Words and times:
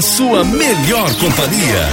A 0.00 0.02
sua 0.02 0.42
melhor 0.42 1.14
companhia. 1.16 1.88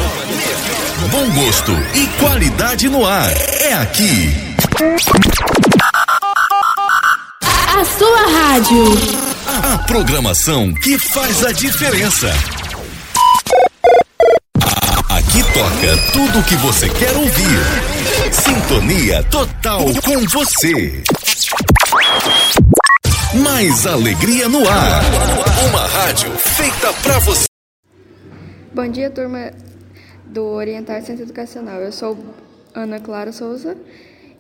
Bom 1.12 1.30
gosto 1.32 1.74
e 1.94 2.08
qualidade 2.22 2.88
no 2.88 3.06
ar. 3.06 3.30
É 3.60 3.74
aqui. 3.74 4.34
A 7.78 7.84
sua 7.84 8.22
rádio. 8.40 8.86
A 9.74 9.78
programação 9.80 10.74
que 10.76 10.98
faz 10.98 11.44
a 11.44 11.52
diferença. 11.52 12.34
Aqui 15.10 15.44
toca 15.54 15.98
tudo 16.14 16.40
o 16.40 16.44
que 16.44 16.56
você 16.56 16.88
quer 16.88 17.14
ouvir. 17.14 17.60
Sintonia 18.32 19.22
total 19.24 19.84
com 20.06 20.26
você. 20.30 21.04
Mais 23.34 23.86
alegria 23.86 24.48
no 24.48 24.66
ar. 24.66 25.04
Uma 25.70 25.86
rádio 25.88 26.32
feita 26.38 26.94
pra 27.04 27.20
você. 27.20 27.47
Bom 28.78 28.88
dia, 28.88 29.10
turma 29.10 29.52
do 30.24 30.44
Orientar 30.44 31.02
Centro 31.02 31.24
Educacional. 31.24 31.82
Eu 31.82 31.92
sou 31.92 32.16
Ana 32.76 33.00
Clara 33.00 33.32
Souza 33.32 33.76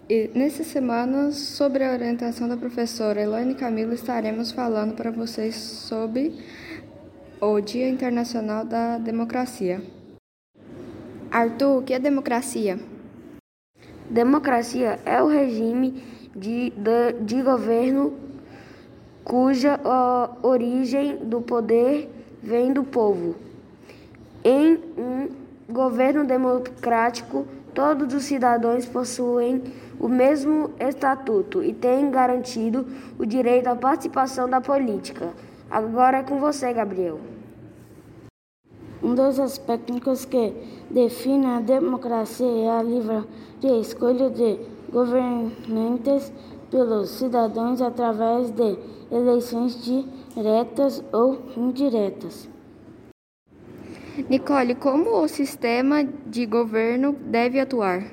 e 0.07 0.29
nessa 0.35 0.63
semana, 0.63 1.31
sobre 1.31 1.83
a 1.83 1.91
orientação 1.91 2.47
da 2.47 2.55
professora 2.55 3.19
Elaine 3.19 3.55
Camilo, 3.55 3.95
estaremos 3.95 4.51
falando 4.51 4.93
para 4.93 5.09
vocês 5.09 5.55
sobre 5.55 6.35
o 7.41 7.59
Dia 7.59 7.89
Internacional 7.89 8.63
da 8.63 8.99
Democracia. 8.99 9.81
Arthur, 11.31 11.79
o 11.79 11.81
que 11.81 11.95
é 11.95 11.97
democracia? 11.97 12.77
Democracia 14.07 14.99
é 15.03 15.19
o 15.19 15.27
regime 15.27 16.03
de, 16.35 16.69
de, 16.77 17.13
de 17.25 17.41
governo 17.41 18.13
cuja 19.23 19.79
origem 20.43 21.25
do 21.25 21.41
poder 21.41 22.07
vem 22.43 22.71
do 22.71 22.83
povo. 22.83 23.46
Em 24.49 24.79
um 24.97 25.27
governo 25.69 26.23
democrático, 26.23 27.45
todos 27.73 28.13
os 28.13 28.23
cidadãos 28.23 28.85
possuem 28.85 29.61
o 29.99 30.07
mesmo 30.07 30.71
estatuto 30.79 31.61
e 31.61 31.73
têm 31.73 32.09
garantido 32.09 32.87
o 33.19 33.25
direito 33.25 33.67
à 33.67 33.75
participação 33.75 34.49
da 34.49 34.61
política. 34.61 35.33
Agora 35.69 36.19
é 36.19 36.23
com 36.23 36.39
você, 36.39 36.71
Gabriel. 36.71 37.19
Um 39.03 39.13
dos 39.13 39.37
aspectos 39.37 40.23
que 40.23 40.53
define 40.89 41.47
a 41.47 41.59
democracia 41.59 42.47
é 42.47 42.69
a 42.69 42.81
livre 42.81 43.27
escolha 43.81 44.29
de 44.29 44.61
governantes 44.89 46.31
pelos 46.71 47.09
cidadãos 47.09 47.81
através 47.81 48.49
de 48.51 48.77
eleições 49.11 49.77
diretas 50.33 51.03
ou 51.11 51.37
indiretas. 51.57 52.47
Nicole, 54.23 54.73
como 54.73 55.11
o 55.21 55.27
sistema 55.27 56.03
de 56.03 56.47
governo 56.47 57.13
deve 57.13 57.59
atuar? 57.59 58.03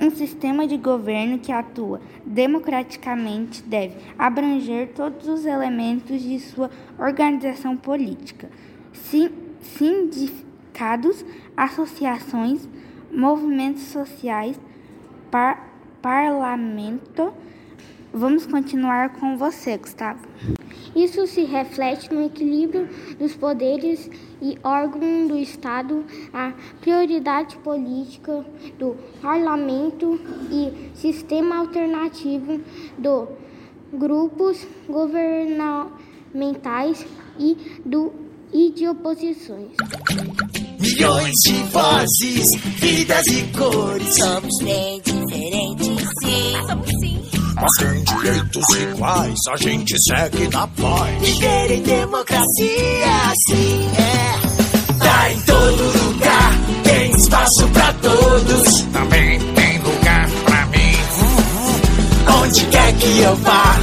Um 0.00 0.10
sistema 0.10 0.66
de 0.66 0.78
governo 0.78 1.38
que 1.38 1.52
atua 1.52 2.00
democraticamente 2.24 3.62
deve 3.62 3.96
abranger 4.18 4.92
todos 4.94 5.28
os 5.28 5.44
elementos 5.44 6.22
de 6.22 6.40
sua 6.40 6.70
organização 6.98 7.76
política, 7.76 8.50
sindicados, 9.60 11.24
associações, 11.54 12.66
movimentos 13.12 13.82
sociais, 13.82 14.58
par 15.30 15.68
parlamento. 16.00 17.32
Vamos 18.12 18.46
continuar 18.46 19.10
com 19.10 19.36
você, 19.36 19.76
Gustavo. 19.76 20.26
Isso 20.94 21.26
se 21.26 21.42
reflete 21.44 22.12
no 22.12 22.24
equilíbrio 22.24 22.88
dos 23.18 23.34
poderes 23.34 24.08
e 24.40 24.56
órgãos 24.62 25.28
do 25.28 25.36
Estado, 25.36 26.04
a 26.32 26.52
prioridade 26.80 27.56
política 27.58 28.46
do 28.78 28.96
parlamento 29.20 30.20
e 30.50 30.90
sistema 30.94 31.58
alternativo 31.58 32.60
do 32.96 33.26
grupos 33.92 34.66
governamentais 34.88 37.04
e 37.38 37.56
do 37.84 38.24
e 38.52 38.70
de 38.70 38.86
oposições. 38.86 39.72
Milhões 40.80 41.34
de 41.44 41.54
vozes, 41.72 42.54
vidas 42.78 43.26
e 43.26 43.42
cores. 43.56 44.14
Somos 44.14 44.58
bem 44.62 45.00
diferentes, 45.02 46.08
sim. 46.22 46.52
Somos 46.68 46.88
sim. 47.00 47.13
Mas 47.54 47.70
tem 47.78 48.02
direitos 48.04 48.68
iguais, 48.76 49.38
a 49.50 49.56
gente 49.56 50.02
segue 50.02 50.48
na 50.48 50.66
paz. 50.66 51.20
Viver 51.20 51.70
em 51.70 51.82
democracia, 51.82 53.06
assim 53.30 53.90
é. 53.96 54.94
Tá 54.98 55.32
em 55.32 55.40
todo 55.40 56.04
lugar, 56.04 56.52
tem 56.82 57.10
espaço 57.12 57.68
pra 57.68 57.92
todos. 57.94 58.80
Também 58.92 59.38
tem 59.54 59.78
lugar 59.78 60.28
pra 60.44 60.66
mim. 60.66 60.96
Onde 62.42 62.64
quer 62.66 62.92
que 62.94 63.20
eu 63.20 63.36
vá, 63.36 63.78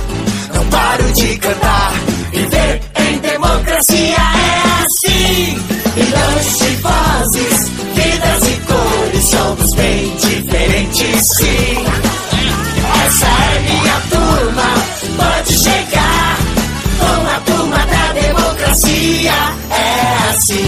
não 0.54 0.66
paro 0.66 1.12
de 1.14 1.38
cantar. 1.38 1.94
Viver 2.32 2.82
em 3.08 3.18
democracia 3.20 4.18
é 4.18 4.84
assim. 4.84 5.58
Milhões 5.96 6.58
de 6.58 6.76
vozes, 6.78 7.70
vidas 7.96 8.48
e 8.48 8.62
cores, 8.66 9.24
somos 9.26 9.76
bem 9.76 10.16
diferentes, 10.18 11.28
sim. 11.38 11.86
Essa 13.06 13.41
democracia, 18.82 19.32
é 19.70 20.30
assim. 20.30 20.64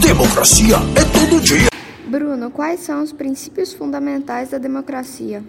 Democracia 0.00 0.76
é 0.96 1.04
todo 1.18 1.40
dia. 1.40 1.68
Bruno, 2.06 2.50
quais 2.50 2.80
são 2.80 3.02
os 3.02 3.12
princípios 3.12 3.72
fundamentais 3.72 4.50
da 4.50 4.58
democracia? 4.58 5.42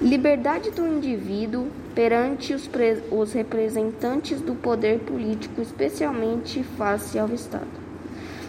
Liberdade 0.00 0.70
do 0.70 0.86
indivíduo 0.86 1.68
perante 1.94 2.54
os, 2.54 2.68
os, 3.10 3.32
representantes 3.32 4.40
do 4.40 4.54
poder 4.54 5.00
político, 5.00 5.60
especialmente 5.60 6.64
face 6.76 7.18
ao 7.18 7.28
Estado. 7.32 7.68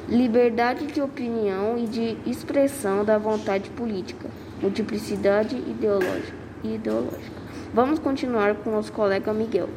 Liberdade 0.07 0.87
de 0.87 1.01
opinião 1.01 1.77
e 1.77 1.85
de 1.85 2.17
expressão 2.25 3.05
da 3.05 3.17
vontade 3.17 3.69
política. 3.71 4.29
Multiplicidade 4.61 5.55
ideológica. 5.57 6.37
ideológica. 6.63 7.41
Vamos 7.73 7.99
continuar 7.99 8.55
com 8.55 8.71
nosso 8.71 8.91
colega 8.91 9.33
Miguel. 9.33 9.69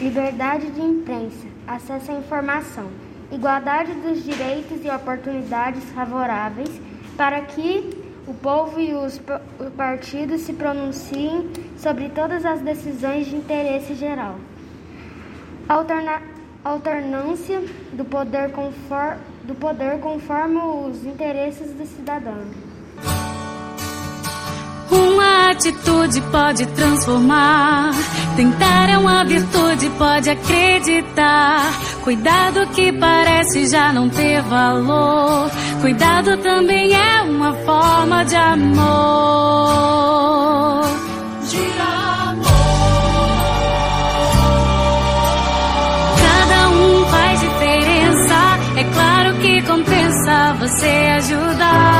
Liberdade 0.00 0.70
de 0.70 0.80
imprensa, 0.80 1.48
acesso 1.66 2.12
à 2.12 2.14
informação, 2.14 2.88
igualdade 3.32 3.92
dos 3.94 4.22
direitos 4.22 4.84
e 4.84 4.88
oportunidades 4.88 5.82
favoráveis 5.90 6.70
para 7.16 7.40
que 7.40 7.98
o 8.24 8.32
povo 8.32 8.78
e 8.78 8.94
os 8.94 9.20
partidos 9.76 10.42
se 10.42 10.52
pronunciem 10.52 11.50
sobre 11.76 12.10
todas 12.10 12.44
as 12.44 12.60
decisões 12.60 13.26
de 13.26 13.34
interesse 13.34 13.96
geral. 13.96 14.36
Alterna, 15.68 16.22
alternância 16.62 17.60
do 17.92 18.04
poder, 18.04 18.52
conforme, 18.52 19.20
do 19.42 19.54
poder 19.56 19.98
conforme 19.98 20.58
os 20.58 21.04
interesses 21.04 21.72
do 21.72 21.84
cidadão. 21.84 22.44
Atitude 25.50 26.20
pode 26.30 26.66
transformar. 26.66 27.90
Tentar 28.36 28.90
é 28.90 28.98
uma 28.98 29.24
virtude, 29.24 29.88
pode 29.98 30.28
acreditar. 30.28 31.72
Cuidado 32.04 32.66
que 32.68 32.92
parece 32.92 33.66
já 33.66 33.90
não 33.92 34.10
ter 34.10 34.42
valor. 34.42 35.50
Cuidado 35.80 36.36
também 36.38 36.94
é 36.94 37.22
uma 37.22 37.54
forma 37.64 38.24
de 38.26 38.36
amor. 38.36 38.76
De 41.48 41.80
amor. 41.80 42.46
Cada 46.22 46.68
um 46.68 47.06
faz 47.06 47.40
diferença. 47.40 48.58
É 48.76 48.84
claro 48.84 49.34
que 49.38 49.62
compensa 49.62 50.54
você 50.60 50.86
ajudar. 51.16 51.97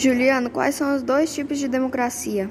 Juliano, 0.00 0.48
quais 0.48 0.76
são 0.76 0.96
os 0.96 1.02
dois 1.02 1.34
tipos 1.34 1.58
de 1.58 1.68
democracia? 1.68 2.48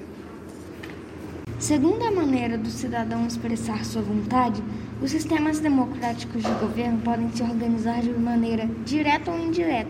Segundo 1.57 2.03
a 2.05 2.11
maneira 2.11 2.59
do 2.59 2.69
cidadão 2.69 3.25
expressar 3.25 3.83
sua 3.85 4.03
vontade, 4.03 4.63
os 5.01 5.09
sistemas 5.09 5.59
democráticos 5.59 6.43
de 6.43 6.51
governo 6.59 7.01
podem 7.01 7.31
se 7.31 7.41
organizar 7.41 8.01
de 8.01 8.11
maneira 8.11 8.69
direta 8.85 9.31
ou 9.31 9.39
indireta. 9.39 9.89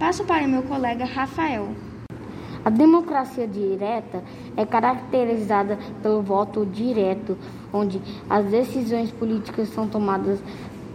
Passo 0.00 0.24
para 0.24 0.48
meu 0.48 0.64
colega 0.64 1.04
Rafael. 1.04 1.68
A 2.64 2.70
democracia 2.70 3.46
direta 3.46 4.24
é 4.56 4.66
caracterizada 4.66 5.78
pelo 6.02 6.22
voto 6.22 6.66
direto, 6.66 7.38
onde 7.72 8.02
as 8.28 8.46
decisões 8.46 9.12
políticas 9.12 9.68
são 9.68 9.86
tomadas 9.86 10.40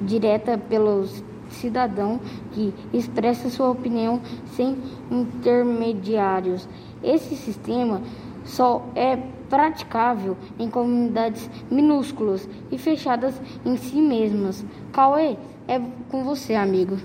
direta 0.02 0.58
pelos 0.58 1.24
cidadão 1.50 2.20
que 2.54 2.74
expressa 2.94 3.50
sua 3.50 3.70
opinião 3.70 4.22
sem 4.56 4.78
intermediários. 5.12 6.68
Esse 7.04 7.36
sistema 7.36 8.02
só 8.44 8.86
é 8.96 9.18
praticável 9.50 10.38
em 10.60 10.70
comunidades 10.70 11.50
minúsculas 11.70 12.48
e 12.72 12.78
fechadas 12.78 13.34
em 13.66 13.78
si 13.78 14.02
mesmas. 14.02 14.66
Cauê, 14.92 15.38
é 15.68 15.80
com 16.10 16.24
você, 16.24 16.54
amigo. 16.56 16.98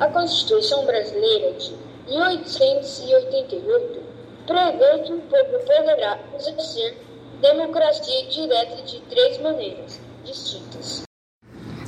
A 0.00 0.08
Constituição 0.08 0.84
Brasileira 0.84 1.52
de 1.54 1.74
1888 2.08 4.00
prevê 4.46 4.98
que 5.04 5.12
o 5.12 5.20
povo 5.22 5.58
poderá 5.66 6.18
exercer 6.34 6.96
democracia 7.40 8.28
direta 8.30 8.82
de 8.82 9.00
três 9.02 9.38
maneiras 9.40 10.00
distintas. 10.24 11.05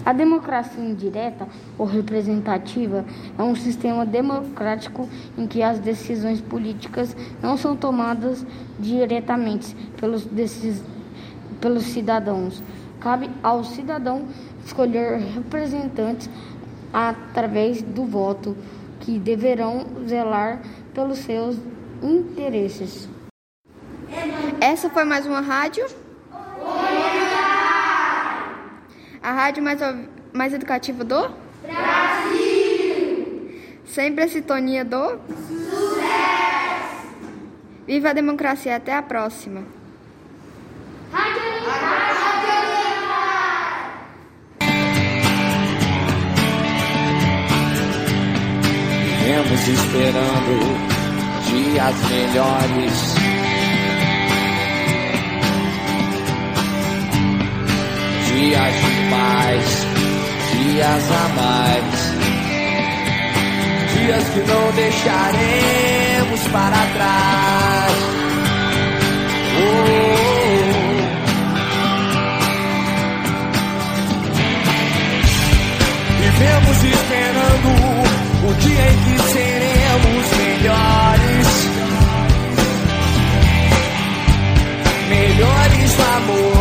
A 0.08 0.12
democracia 0.14 0.82
indireta 0.82 1.46
ou 1.76 1.84
representativa 1.84 3.04
é 3.38 3.42
um 3.42 3.54
sistema 3.54 4.06
democrático 4.06 5.06
em 5.36 5.46
que 5.46 5.62
as 5.62 5.78
decisões 5.80 6.40
políticas 6.40 7.14
não 7.42 7.58
são 7.58 7.76
tomadas 7.76 8.42
diretamente 8.80 9.76
pelos, 10.00 10.24
decis... 10.24 10.82
pelos 11.60 11.82
cidadãos. 11.82 12.62
Cabe 12.98 13.28
ao 13.42 13.62
cidadão 13.62 14.24
escolher 14.64 15.18
representantes 15.18 16.30
através 16.90 17.82
do 17.82 18.06
voto 18.06 18.56
que 19.00 19.18
deverão 19.18 19.84
zelar 20.06 20.62
pelos 20.94 21.18
seus 21.18 21.58
interesses. 22.02 23.06
Essa 24.58 24.88
foi 24.88 25.04
mais 25.04 25.26
uma 25.26 25.42
rádio. 25.42 25.86
Rádio 29.38 29.62
mais, 29.62 29.78
mais 30.32 30.52
educativa 30.52 31.04
do 31.04 31.30
Brasil. 31.62 33.50
Sempre 33.86 34.24
a 34.24 34.28
sintonia 34.28 34.84
do 34.84 35.20
Sucesso. 35.46 37.06
Viva 37.86 38.10
a 38.10 38.12
democracia. 38.12 38.74
Até 38.74 38.96
a 38.96 39.02
próxima. 39.02 39.62
Rádio 41.12 41.42
Vivemos 49.20 49.68
esperando 49.68 50.58
dias 51.46 51.96
melhores. 52.10 53.14
Dias 58.26 58.97
mais, 59.18 59.86
dias 60.52 61.04
a 61.10 61.28
mais, 61.34 61.98
dias 63.94 64.24
que 64.32 64.40
não 64.40 64.72
deixaremos 64.72 66.40
para 66.52 66.86
trás. 66.94 67.92
Oh. 69.60 70.08
Vivemos 76.20 76.78
esperando 76.84 77.70
o 78.44 78.54
dia 78.54 78.84
em 78.90 78.98
que 79.04 79.16
seremos 79.32 80.26
melhores. 80.36 81.48
Melhores 85.08 85.92
do 85.94 86.02
amor. 86.02 86.57